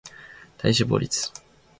[0.57, 1.31] 体脂肪率